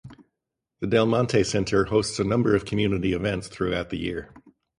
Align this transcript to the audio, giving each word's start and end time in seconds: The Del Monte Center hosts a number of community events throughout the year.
The 0.79 0.87
Del 0.87 1.05
Monte 1.05 1.43
Center 1.43 1.85
hosts 1.85 2.17
a 2.17 2.23
number 2.23 2.55
of 2.55 2.65
community 2.65 3.13
events 3.13 3.49
throughout 3.49 3.91
the 3.91 3.99
year. 3.99 4.33